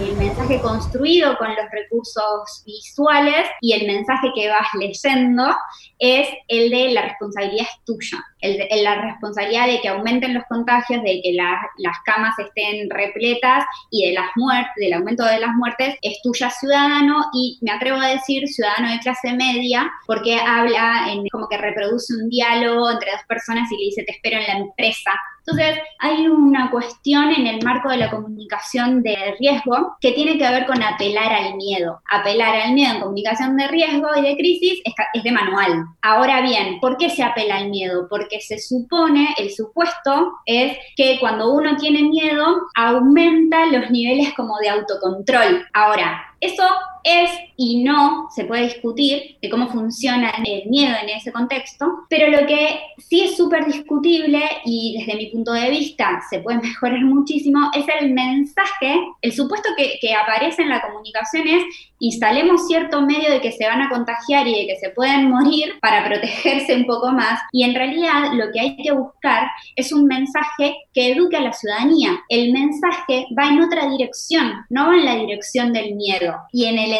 El 0.06 0.18
mensaje 0.18 0.62
construido 0.62 1.36
con 1.38 1.50
los 1.50 1.66
recursos 1.72 2.64
visuales 2.66 3.48
y 3.62 3.74
el 3.74 3.88
mensaje 3.88 4.28
que 4.36 4.50
vas 4.50 4.68
leyendo 4.78 5.56
es 5.98 6.28
el 6.48 6.70
de 6.70 6.92
la 6.92 7.04
responsabilidad 7.04 7.66
es 7.66 7.86
tuya, 7.86 8.24
el 8.46 8.58
de- 8.58 8.70
la 8.84 8.96
responsabilidad 9.02 9.68
de 9.68 9.82
que 9.82 9.90
aumenten 9.90 10.34
los 10.34 10.44
contagios, 10.50 11.02
de 11.04 11.22
que 11.24 11.34
la- 11.34 11.62
las 11.78 11.98
camas 12.06 12.38
estén 12.40 12.90
repletas 12.90 13.66
y 13.92 14.08
de 14.08 14.14
las 14.14 14.30
muertes, 14.36 14.72
del 14.78 14.94
aumento 14.94 15.25
de 15.25 15.40
las 15.40 15.54
muertes 15.56 15.96
es 16.02 16.22
tuya 16.22 16.50
ciudadano 16.50 17.25
y 17.34 17.58
me 17.62 17.72
atrevo 17.72 17.98
a 18.00 18.08
decir 18.08 18.48
ciudadano 18.48 18.90
de 18.92 19.00
clase 19.00 19.34
media 19.34 19.90
porque 20.06 20.38
habla 20.40 21.08
en, 21.10 21.28
como 21.30 21.48
que 21.48 21.58
reproduce 21.58 22.14
un 22.14 22.30
diálogo 22.30 22.92
entre 22.92 23.12
dos 23.12 23.22
personas 23.28 23.72
y 23.72 23.78
le 23.78 23.86
dice 23.86 24.04
te 24.04 24.12
espero 24.14 24.38
en 24.40 24.48
la 24.48 24.58
empresa 24.66 25.12
entonces, 25.48 25.78
hay 26.00 26.28
una 26.28 26.72
cuestión 26.72 27.30
en 27.32 27.46
el 27.46 27.64
marco 27.64 27.90
de 27.90 27.98
la 27.98 28.10
comunicación 28.10 29.04
de 29.04 29.36
riesgo 29.40 29.96
que 30.02 30.12
tiene 30.14 30.40
que 30.40 30.50
ver 30.50 30.66
con 30.66 30.82
apelar 30.82 31.32
al 31.32 31.54
miedo. 31.54 32.02
Apelar 32.10 32.56
al 32.56 32.74
miedo 32.74 32.96
en 32.96 33.02
comunicación 33.02 33.56
de 33.56 33.68
riesgo 33.68 34.08
y 34.18 34.22
de 34.24 34.36
crisis 34.38 34.82
es, 34.84 34.94
es 35.14 35.24
de 35.24 35.32
manual. 35.32 35.86
Ahora 36.02 36.42
bien, 36.42 36.80
¿por 36.80 36.98
qué 36.98 37.12
se 37.12 37.22
apela 37.22 37.58
al 37.58 37.70
miedo? 37.70 38.08
Porque 38.10 38.35
se 38.42 38.60
supone, 38.60 39.36
el 39.38 39.51
supuesto 39.51 40.34
es 40.46 40.77
que 40.96 41.20
cuando 41.20 41.54
uno 41.54 41.75
tiene 41.77 42.04
miedo, 42.04 42.62
aumenta 42.75 43.65
los 43.68 43.89
niveles 43.92 44.34
como 44.34 44.58
de 44.60 44.70
autocontrol. 44.70 45.65
Ahora, 45.74 46.22
eso 46.42 46.63
es 47.04 47.30
y 47.58 47.84
no 47.84 48.28
se 48.36 48.46
puede 48.46 48.64
discutir 48.64 49.38
de 49.42 49.50
cómo 49.50 49.68
funciona 49.70 50.32
el 50.44 50.70
miedo 50.70 50.96
en 51.02 51.10
ese 51.10 51.32
contexto, 51.32 52.06
pero 52.10 52.30
lo 52.30 52.46
que 52.48 52.80
sí 52.98 53.22
es 53.22 53.38
súper 53.38 53.66
discutible 53.66 54.42
y 54.66 54.98
desde 55.00 55.18
mi 55.18 55.28
punto 55.28 55.54
de 55.54 55.70
vista 55.70 56.22
se 56.30 56.40
puede 56.40 56.60
mejorar 56.64 57.02
muchísimo 57.02 57.70
es 57.74 57.86
el 58.00 58.14
mensaje, 58.14 59.00
el 59.22 59.32
supuesto 59.32 59.70
que, 59.78 59.98
que 60.02 60.14
aparece 60.14 60.64
en 60.64 60.70
la 60.70 60.82
comunicación 60.82 61.48
es 61.48 61.64
instalemos 62.00 62.68
cierto 62.68 63.02
medio 63.02 63.32
de 63.32 63.42
que 63.42 63.52
se 63.52 63.66
van 63.66 63.82
a 63.82 63.90
contagiar 63.90 64.48
y 64.48 64.54
de 64.54 64.68
que 64.68 64.80
se 64.80 64.90
pueden 64.90 65.30
morir 65.30 65.76
para 65.82 66.06
protegerse 66.06 66.76
un 66.76 66.86
poco 66.86 67.12
más 67.12 67.40
y 67.52 67.64
en 67.64 67.74
realidad 67.74 68.34
lo 68.34 68.52
que 68.52 68.60
hay 68.60 68.78
que 68.78 68.92
buscar 68.92 69.48
es 69.76 69.92
un 69.92 70.06
mensaje 70.06 70.76
que 70.94 71.12
eduque 71.12 71.38
a 71.38 71.42
la 71.42 71.54
ciudadanía. 71.54 72.12
El 72.30 72.52
mensaje 72.52 73.26
va 73.38 73.48
en 73.48 73.62
otra 73.62 73.90
dirección, 73.90 74.66
no 74.70 74.88
va 74.88 74.96
en 74.96 75.06
la 75.06 75.16
dirección 75.16 75.74
del 75.74 75.96
miedo 75.96 76.36
y 76.52 76.66
en 76.66 76.78
el 76.78 76.94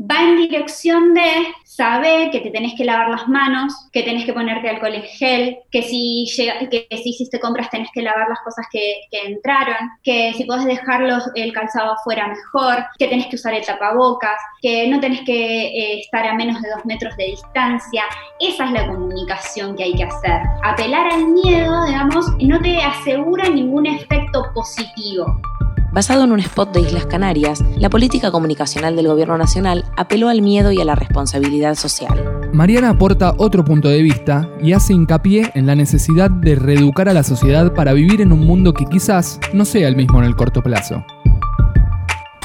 va 0.00 0.22
en 0.22 0.36
dirección 0.36 1.14
de 1.14 1.54
saber 1.64 2.30
que 2.30 2.40
te 2.40 2.50
tenés 2.50 2.74
que 2.76 2.84
lavar 2.84 3.08
las 3.08 3.28
manos, 3.28 3.72
que 3.92 4.02
tenés 4.02 4.24
que 4.24 4.32
ponerte 4.32 4.68
alcohol 4.68 4.94
en 4.94 5.02
gel, 5.02 5.58
que 5.70 5.82
si, 5.82 6.26
llega, 6.36 6.58
que 6.68 6.88
si 6.90 7.10
hiciste 7.10 7.38
compras 7.38 7.70
tenés 7.70 7.88
que 7.94 8.02
lavar 8.02 8.28
las 8.28 8.40
cosas 8.40 8.66
que, 8.72 9.02
que 9.10 9.20
entraron, 9.28 9.90
que 10.02 10.32
si 10.36 10.44
podés 10.44 10.64
dejarlos 10.64 11.24
el 11.36 11.52
calzado 11.52 11.92
afuera 11.92 12.26
mejor, 12.26 12.84
que 12.98 13.06
tenés 13.06 13.26
que 13.26 13.36
usar 13.36 13.54
el 13.54 13.64
tapabocas, 13.64 14.40
que 14.60 14.88
no 14.88 14.98
tenés 14.98 15.20
que 15.20 15.66
eh, 15.66 16.00
estar 16.00 16.26
a 16.26 16.34
menos 16.34 16.60
de 16.62 16.70
dos 16.70 16.84
metros 16.84 17.16
de 17.16 17.26
distancia. 17.26 18.02
Esa 18.40 18.64
es 18.64 18.72
la 18.72 18.86
comunicación 18.86 19.76
que 19.76 19.84
hay 19.84 19.94
que 19.94 20.04
hacer. 20.04 20.40
Apelar 20.64 21.06
al 21.12 21.28
miedo, 21.28 21.84
digamos, 21.84 22.26
no 22.40 22.60
te 22.60 22.82
asegura 22.82 23.48
ningún 23.48 23.86
efecto 23.86 24.42
positivo. 24.52 25.40
Basado 25.98 26.22
en 26.22 26.30
un 26.30 26.38
spot 26.38 26.72
de 26.72 26.82
Islas 26.82 27.06
Canarias, 27.06 27.60
la 27.76 27.90
política 27.90 28.30
comunicacional 28.30 28.94
del 28.94 29.08
Gobierno 29.08 29.36
Nacional 29.36 29.84
apeló 29.96 30.28
al 30.28 30.42
miedo 30.42 30.70
y 30.70 30.80
a 30.80 30.84
la 30.84 30.94
responsabilidad 30.94 31.74
social. 31.74 32.48
Mariana 32.52 32.90
aporta 32.90 33.34
otro 33.36 33.64
punto 33.64 33.88
de 33.88 34.00
vista 34.00 34.48
y 34.62 34.74
hace 34.74 34.92
hincapié 34.92 35.50
en 35.56 35.66
la 35.66 35.74
necesidad 35.74 36.30
de 36.30 36.54
reeducar 36.54 37.08
a 37.08 37.14
la 37.14 37.24
sociedad 37.24 37.74
para 37.74 37.94
vivir 37.94 38.20
en 38.20 38.30
un 38.30 38.46
mundo 38.46 38.74
que 38.74 38.84
quizás 38.84 39.40
no 39.52 39.64
sea 39.64 39.88
el 39.88 39.96
mismo 39.96 40.20
en 40.20 40.26
el 40.26 40.36
corto 40.36 40.62
plazo. 40.62 41.04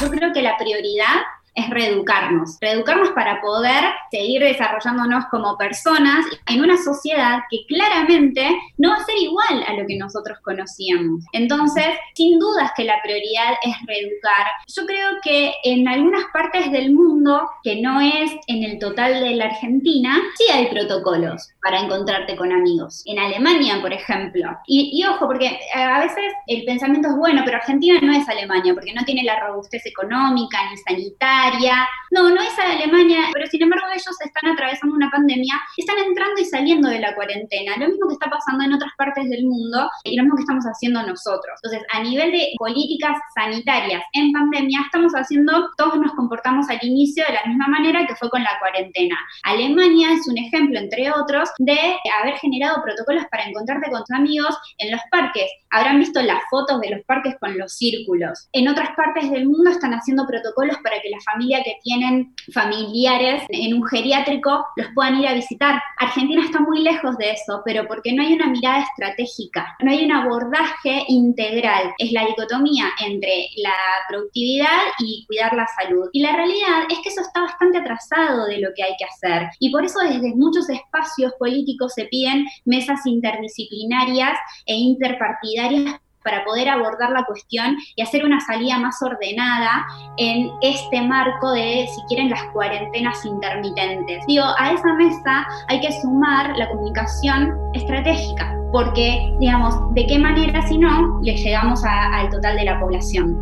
Yo 0.01 0.09
creo 0.09 0.33
que 0.33 0.41
la 0.41 0.57
prioridad 0.57 1.21
es 1.55 1.69
reeducarnos, 1.69 2.57
reeducarnos 2.59 3.09
para 3.09 3.41
poder 3.41 3.83
seguir 4.11 4.41
desarrollándonos 4.41 5.25
como 5.31 5.57
personas 5.57 6.25
en 6.47 6.61
una 6.61 6.77
sociedad 6.77 7.39
que 7.49 7.65
claramente 7.67 8.47
no 8.77 8.89
va 8.89 8.97
a 8.97 9.05
ser 9.05 9.17
igual 9.17 9.63
a 9.67 9.73
lo 9.73 9.85
que 9.87 9.97
nosotros 9.97 10.39
conocíamos. 10.43 11.23
Entonces, 11.31 11.85
sin 12.15 12.39
dudas 12.39 12.71
que 12.75 12.83
la 12.83 13.01
prioridad 13.03 13.53
es 13.63 13.75
reeducar. 13.85 14.47
Yo 14.67 14.85
creo 14.85 15.09
que 15.23 15.53
en 15.63 15.87
algunas 15.87 16.25
partes 16.33 16.71
del 16.71 16.91
mundo, 16.91 17.49
que 17.63 17.81
no 17.81 18.01
es 18.01 18.31
en 18.47 18.63
el 18.63 18.79
total 18.79 19.21
de 19.21 19.35
la 19.35 19.45
Argentina, 19.45 20.19
sí 20.35 20.45
hay 20.51 20.67
protocolos 20.67 21.52
para 21.63 21.79
encontrarte 21.79 22.35
con 22.35 22.51
amigos. 22.51 23.01
En 23.05 23.17
Alemania, 23.17 23.79
por 23.81 23.93
ejemplo. 23.93 24.49
Y, 24.67 25.03
ojo, 25.05 25.27
porque 25.27 25.47
eh, 25.47 25.81
a 25.81 26.01
veces 26.01 26.33
el 26.47 26.65
pensamiento 26.65 27.07
es 27.07 27.15
bueno, 27.15 27.41
pero 27.45 27.57
Argentina 27.57 27.99
no 28.01 28.13
es 28.13 28.27
Alemania, 28.27 28.73
porque 28.73 28.93
no 28.93 29.03
tiene 29.05 29.23
la 29.23 29.39
robustez 29.39 29.85
económica 29.85 30.57
ni 30.69 30.77
sanitaria. 30.77 31.87
No, 32.11 32.29
no 32.29 32.41
es 32.41 32.59
Alemania, 32.59 33.29
pero 33.31 33.47
sin 33.47 33.63
embargo 33.63 33.85
ellos 33.91 34.15
están 34.25 34.51
atravesando 34.51 34.93
una 34.93 35.09
pandemia, 35.09 35.55
están 35.77 35.97
entrando 35.99 36.41
y 36.41 36.45
saliendo 36.45 36.89
de 36.89 36.99
la 36.99 37.15
cuarentena. 37.15 37.77
Lo 37.77 37.87
mismo 37.87 38.07
que 38.09 38.13
está 38.13 38.29
pasando 38.29 38.65
en 38.65 38.73
otras 38.73 38.91
partes 38.97 39.29
del 39.29 39.45
mundo 39.45 39.89
y 40.03 40.17
lo 40.17 40.23
mismo 40.23 40.35
que 40.35 40.43
estamos 40.43 40.65
haciendo 40.65 41.01
nosotros. 41.03 41.59
Entonces, 41.63 41.87
a 41.93 42.03
nivel 42.03 42.31
de 42.31 42.49
políticas 42.57 43.17
sanitarias 43.33 44.03
en 44.11 44.33
pandemia, 44.33 44.81
estamos 44.85 45.13
haciendo, 45.13 45.69
todos 45.77 45.95
nos 45.95 46.11
comportamos 46.11 46.69
al 46.69 46.79
inicio 46.81 47.23
de 47.25 47.33
la 47.33 47.45
misma 47.45 47.67
manera 47.67 48.05
que 48.05 48.15
fue 48.15 48.29
con 48.29 48.43
la 48.43 48.59
cuarentena. 48.59 49.15
Alemania 49.43 50.11
es 50.11 50.27
un 50.27 50.37
ejemplo, 50.37 50.77
entre 50.77 51.09
otros, 51.11 51.52
de 51.59 51.77
haber 52.19 52.35
generado 52.37 52.81
protocolos 52.83 53.25
para 53.31 53.45
encontrarte 53.45 53.91
con 53.91 54.01
tus 54.01 54.15
amigos 54.15 54.57
en 54.77 54.91
los 54.91 55.01
parques. 55.11 55.49
Habrán 55.69 55.99
visto 55.99 56.21
las 56.21 56.41
fotos 56.49 56.79
de 56.81 56.91
los 56.91 57.05
parques 57.05 57.35
con 57.39 57.57
los 57.57 57.73
círculos. 57.73 58.47
En 58.53 58.67
otras 58.67 58.89
partes 58.95 59.31
del 59.31 59.47
mundo 59.47 59.71
están 59.71 59.93
haciendo 59.93 60.25
protocolos 60.27 60.77
para 60.83 60.99
que 61.01 61.09
la 61.09 61.19
familia 61.21 61.63
que 61.63 61.77
tienen 61.83 62.33
familiares 62.53 63.43
en 63.49 63.73
un 63.75 63.85
geriátrico 63.85 64.65
los 64.75 64.87
puedan 64.93 65.17
ir 65.17 65.27
a 65.27 65.33
visitar. 65.33 65.81
Argentina 65.99 66.43
está 66.43 66.59
muy 66.59 66.81
lejos 66.81 67.17
de 67.17 67.31
eso, 67.31 67.61
pero 67.65 67.87
porque 67.87 68.13
no 68.13 68.23
hay 68.23 68.33
una 68.33 68.47
mirada 68.47 68.83
estratégica, 68.83 69.75
no 69.79 69.91
hay 69.91 70.05
un 70.05 70.11
abordaje 70.11 71.03
integral. 71.07 71.93
Es 71.97 72.11
la 72.11 72.25
dicotomía 72.25 72.85
entre 73.05 73.47
la 73.57 73.73
productividad 74.07 74.79
y 74.99 75.25
cuidar 75.27 75.53
la 75.53 75.67
salud. 75.67 76.09
Y 76.13 76.21
la 76.21 76.35
realidad 76.35 76.83
es 76.89 76.99
que 76.99 77.09
eso 77.09 77.21
está 77.21 77.41
bastante 77.41 77.79
atrasado 77.79 78.45
de 78.45 78.59
lo 78.59 78.69
que 78.75 78.83
hay 78.83 78.93
que 78.97 79.05
hacer. 79.05 79.49
Y 79.59 79.71
por 79.71 79.83
eso 79.85 79.99
desde 79.99 80.35
muchos 80.35 80.69
espacios 80.69 81.33
políticos 81.43 81.91
se 81.93 82.05
piden 82.05 82.45
mesas 82.63 83.05
interdisciplinarias 83.05 84.37
e 84.65 84.75
interpartidarias 84.75 85.99
para 86.23 86.45
poder 86.45 86.69
abordar 86.69 87.09
la 87.11 87.25
cuestión 87.25 87.75
y 87.97 88.01
hacer 88.01 88.23
una 88.23 88.39
salida 88.39 88.79
más 88.79 88.95
ordenada 89.01 89.85
en 90.15 90.49
este 90.61 91.01
marco 91.01 91.51
de, 91.51 91.85
si 91.93 92.01
quieren, 92.07 92.29
las 92.29 92.45
cuarentenas 92.53 93.25
intermitentes. 93.25 94.23
Digo, 94.25 94.45
a 94.57 94.71
esa 94.71 94.93
mesa 94.93 95.45
hay 95.67 95.81
que 95.81 95.91
sumar 96.01 96.57
la 96.57 96.69
comunicación 96.69 97.51
estratégica, 97.73 98.57
porque, 98.71 99.35
digamos, 99.41 99.75
¿de 99.95 100.07
qué 100.07 100.17
manera, 100.17 100.65
si 100.65 100.77
no, 100.77 101.19
le 101.21 101.35
llegamos 101.35 101.83
al 101.83 102.29
total 102.29 102.55
de 102.55 102.63
la 102.63 102.79
población? 102.79 103.37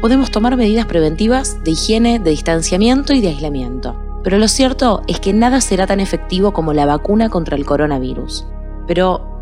Podemos 0.00 0.30
tomar 0.30 0.56
medidas 0.56 0.86
preventivas 0.86 1.62
de 1.64 1.72
higiene, 1.72 2.18
de 2.18 2.30
distanciamiento 2.30 3.12
y 3.12 3.20
de 3.20 3.28
aislamiento. 3.28 4.11
Pero 4.22 4.38
lo 4.38 4.48
cierto 4.48 5.02
es 5.08 5.20
que 5.20 5.32
nada 5.32 5.60
será 5.60 5.86
tan 5.86 6.00
efectivo 6.00 6.52
como 6.52 6.72
la 6.72 6.86
vacuna 6.86 7.28
contra 7.28 7.56
el 7.56 7.64
coronavirus. 7.64 8.46
Pero 8.86 9.32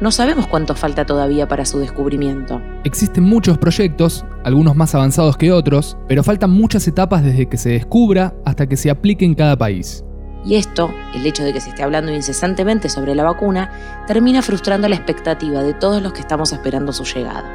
no 0.00 0.10
sabemos 0.10 0.46
cuánto 0.46 0.74
falta 0.74 1.06
todavía 1.06 1.48
para 1.48 1.64
su 1.64 1.78
descubrimiento. 1.78 2.60
Existen 2.84 3.24
muchos 3.24 3.56
proyectos, 3.56 4.26
algunos 4.44 4.76
más 4.76 4.94
avanzados 4.94 5.38
que 5.38 5.52
otros, 5.52 5.96
pero 6.06 6.22
faltan 6.22 6.50
muchas 6.50 6.86
etapas 6.86 7.24
desde 7.24 7.46
que 7.46 7.56
se 7.56 7.70
descubra 7.70 8.34
hasta 8.44 8.66
que 8.66 8.76
se 8.76 8.90
aplique 8.90 9.24
en 9.24 9.34
cada 9.34 9.56
país. 9.56 10.04
Y 10.44 10.56
esto, 10.56 10.90
el 11.14 11.26
hecho 11.26 11.42
de 11.42 11.52
que 11.52 11.60
se 11.60 11.70
esté 11.70 11.82
hablando 11.82 12.12
incesantemente 12.12 12.90
sobre 12.90 13.14
la 13.14 13.24
vacuna, 13.24 14.04
termina 14.06 14.42
frustrando 14.42 14.86
la 14.88 14.96
expectativa 14.96 15.62
de 15.62 15.72
todos 15.72 16.02
los 16.02 16.12
que 16.12 16.20
estamos 16.20 16.52
esperando 16.52 16.92
su 16.92 17.04
llegada. 17.04 17.50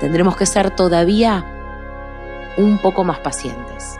Tendremos 0.00 0.36
que 0.36 0.46
ser 0.46 0.74
todavía 0.74 1.44
un 2.56 2.78
poco 2.78 3.04
más 3.04 3.20
pacientes. 3.20 3.98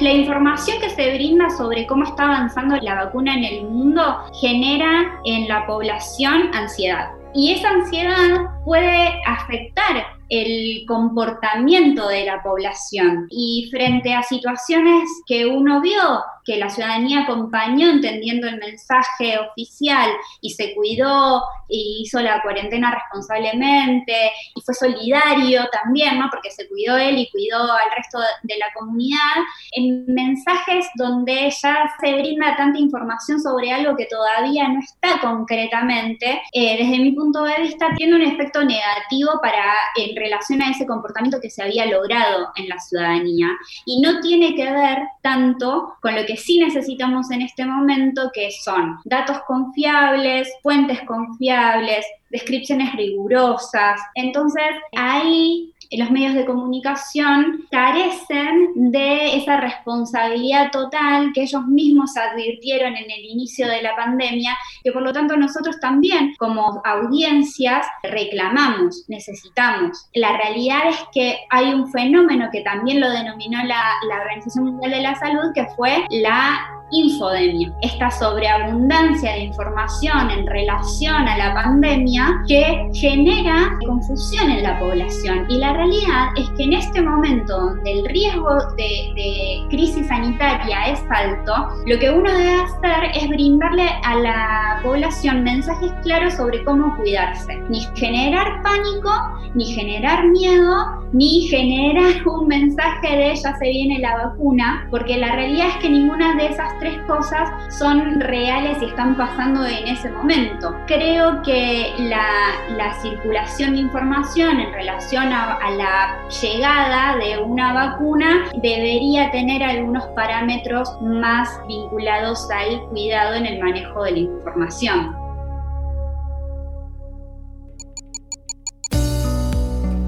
La 0.00 0.12
información 0.12 0.80
que 0.80 0.88
se 0.88 1.14
brinda 1.14 1.50
sobre 1.50 1.86
cómo 1.86 2.04
está 2.04 2.24
avanzando 2.24 2.76
la 2.76 3.04
vacuna 3.04 3.34
en 3.34 3.44
el 3.44 3.64
mundo 3.64 4.02
genera 4.40 5.20
en 5.26 5.46
la 5.46 5.66
población 5.66 6.48
ansiedad. 6.54 7.10
Y 7.34 7.52
esa 7.52 7.68
ansiedad 7.68 8.46
puede 8.64 9.20
afectar 9.26 10.06
el 10.30 10.86
comportamiento 10.86 12.08
de 12.08 12.24
la 12.24 12.42
población. 12.42 13.26
Y 13.28 13.68
frente 13.70 14.14
a 14.14 14.22
situaciones 14.22 15.06
que 15.26 15.44
uno 15.44 15.82
vio, 15.82 16.22
que 16.50 16.56
la 16.56 16.68
ciudadanía 16.68 17.20
acompañó 17.20 17.88
entendiendo 17.88 18.48
el 18.48 18.58
mensaje 18.58 19.38
oficial 19.38 20.10
y 20.40 20.50
se 20.50 20.74
cuidó 20.74 21.40
y 21.68 22.02
hizo 22.02 22.18
la 22.20 22.42
cuarentena 22.42 22.90
responsablemente 22.90 24.32
y 24.56 24.60
fue 24.60 24.74
solidario 24.74 25.68
también, 25.70 26.18
¿no? 26.18 26.28
Porque 26.28 26.50
se 26.50 26.66
cuidó 26.68 26.96
él 26.96 27.18
y 27.18 27.30
cuidó 27.30 27.62
al 27.62 27.90
resto 27.96 28.18
de 28.42 28.58
la 28.58 28.66
comunidad, 28.74 29.36
en 29.76 30.06
mensajes 30.06 30.86
donde 30.96 31.50
ya 31.50 31.88
se 32.00 32.14
brinda 32.14 32.56
tanta 32.56 32.80
información 32.80 33.40
sobre 33.40 33.70
algo 33.70 33.96
que 33.96 34.06
todavía 34.06 34.66
no 34.66 34.80
está 34.80 35.20
concretamente, 35.20 36.42
eh, 36.52 36.78
desde 36.78 36.98
mi 36.98 37.12
punto 37.12 37.44
de 37.44 37.60
vista 37.60 37.94
tiene 37.96 38.16
un 38.16 38.22
efecto 38.22 38.64
negativo 38.64 39.38
para 39.40 39.72
en 39.96 40.16
relación 40.16 40.62
a 40.62 40.70
ese 40.72 40.84
comportamiento 40.84 41.40
que 41.40 41.50
se 41.50 41.62
había 41.62 41.86
logrado 41.86 42.48
en 42.56 42.68
la 42.68 42.78
ciudadanía 42.80 43.50
y 43.86 44.00
no 44.00 44.20
tiene 44.20 44.56
que 44.56 44.68
ver 44.68 44.98
tanto 45.22 45.94
con 46.00 46.16
lo 46.16 46.26
que 46.26 46.39
sí 46.40 46.58
necesitamos 46.58 47.30
en 47.30 47.42
este 47.42 47.64
momento, 47.64 48.30
que 48.32 48.50
son 48.50 48.96
datos 49.04 49.38
confiables, 49.46 50.48
fuentes 50.62 51.00
confiables, 51.02 52.04
descripciones 52.30 52.92
rigurosas. 52.94 54.00
Entonces, 54.14 54.70
ahí 54.96 55.72
los 55.98 56.10
medios 56.10 56.34
de 56.34 56.44
comunicación 56.44 57.66
carecen 57.70 58.72
de 58.74 59.36
esa 59.36 59.60
responsabilidad 59.60 60.70
total 60.70 61.32
que 61.34 61.42
ellos 61.42 61.66
mismos 61.66 62.16
advirtieron 62.16 62.96
en 62.96 63.10
el 63.10 63.24
inicio 63.24 63.66
de 63.66 63.82
la 63.82 63.96
pandemia, 63.96 64.56
que 64.84 64.92
por 64.92 65.02
lo 65.02 65.12
tanto 65.12 65.36
nosotros 65.36 65.80
también 65.80 66.34
como 66.38 66.80
audiencias 66.84 67.86
reclamamos, 68.02 69.04
necesitamos. 69.08 70.08
La 70.14 70.36
realidad 70.36 70.88
es 70.88 70.98
que 71.12 71.38
hay 71.50 71.74
un 71.74 71.90
fenómeno 71.90 72.48
que 72.52 72.62
también 72.62 73.00
lo 73.00 73.10
denominó 73.10 73.62
la, 73.64 73.82
la 74.08 74.20
Organización 74.20 74.66
Mundial 74.66 74.92
de 74.92 75.02
la 75.02 75.14
Salud, 75.16 75.52
que 75.54 75.66
fue 75.76 76.04
la 76.10 76.79
infodemia, 76.90 77.72
esta 77.82 78.10
sobreabundancia 78.10 79.32
de 79.32 79.44
información 79.44 80.30
en 80.30 80.46
relación 80.46 81.28
a 81.28 81.36
la 81.36 81.54
pandemia 81.54 82.42
que 82.46 82.90
genera 82.94 83.76
confusión 83.86 84.50
en 84.50 84.62
la 84.62 84.78
población. 84.78 85.46
Y 85.48 85.58
la 85.58 85.72
realidad 85.72 86.28
es 86.36 86.48
que 86.50 86.64
en 86.64 86.74
este 86.74 87.00
momento 87.02 87.58
donde 87.58 87.92
el 87.92 88.04
riesgo 88.06 88.56
de, 88.76 89.66
crisis 89.70 90.06
sanitaria 90.08 90.88
es 90.88 91.00
alto, 91.10 91.52
lo 91.86 91.98
que 91.98 92.10
uno 92.10 92.30
debe 92.32 92.54
hacer 92.54 93.10
es 93.14 93.28
brindarle 93.28 93.88
a 94.04 94.16
la 94.16 94.80
población 94.82 95.44
mensajes 95.44 95.92
claros 96.02 96.34
sobre 96.34 96.64
cómo 96.64 96.96
cuidarse. 96.96 97.56
Ni 97.68 97.80
generar 97.94 98.62
pánico, 98.62 99.10
ni 99.54 99.66
generar 99.66 100.26
miedo, 100.28 101.00
ni 101.12 101.46
generar 101.48 102.26
un 102.26 102.48
mensaje 102.48 103.16
de 103.16 103.34
ya 103.34 103.56
se 103.56 103.70
viene 103.70 103.98
la 103.98 104.16
vacuna, 104.16 104.86
porque 104.90 105.16
la 105.16 105.34
realidad 105.34 105.68
es 105.68 105.76
que 105.76 105.90
ninguna 105.90 106.36
de 106.36 106.46
esas 106.46 106.78
tres 106.80 106.98
cosas 107.06 107.48
son 107.72 108.20
reales 108.20 108.78
y 108.82 108.86
están 108.86 109.16
pasando 109.16 109.64
en 109.64 109.86
ese 109.86 110.10
momento. 110.10 110.74
Creo 110.86 111.42
que 111.42 111.94
la, 111.98 112.90
circulación 113.02 113.74
de 113.74 113.78
información 113.78 114.58
en 114.58 114.72
relación 114.72 115.32
a, 115.32 115.54
a 115.54 115.70
la 115.70 116.28
llegada 116.42 117.16
de 117.18 117.38
una 117.38 117.72
vacuna 117.72 118.50
debería 118.60 119.30
tener 119.30 119.62
algunos 119.62 120.04
parámetros 120.08 121.00
más 121.00 121.48
vinculados 121.68 122.48
al 122.50 122.82
cuidado 122.88 123.34
en 123.34 123.46
el 123.46 123.62
manejo 123.62 124.02
de 124.02 124.10
la 124.10 124.18
información. 124.18 125.16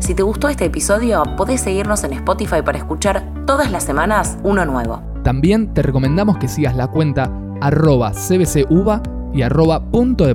Si 0.01 0.15
te 0.17 0.23
gustó 0.25 0.49
este 0.49 0.65
episodio, 0.65 1.23
podés 1.37 1.61
seguirnos 1.61 2.03
en 2.03 2.15
Spotify 2.15 2.61
para 2.63 2.79
escuchar 2.79 3.23
todas 3.47 3.71
las 3.71 3.85
semanas 3.85 4.37
uno 4.43 4.67
nuevo. 4.67 5.12
También 5.23 5.73
te 5.73 5.83
recomendamos 5.83 6.39
que 6.39 6.49
sigas 6.49 6.77
la 6.77 6.89
cuenta 6.89 7.31
arroba 7.61 8.13
cbcuba 8.13 9.03
y 9.33 9.43
arroba 9.43 9.81
punto 9.91 10.27
de 10.27 10.35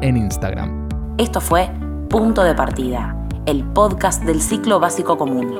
en 0.00 0.16
Instagram. 0.16 0.88
Esto 1.18 1.40
fue 1.40 1.70
Punto 2.08 2.42
de 2.42 2.54
Partida, 2.54 3.14
el 3.44 3.64
podcast 3.64 4.24
del 4.24 4.40
ciclo 4.40 4.80
básico 4.80 5.18
común. 5.18 5.54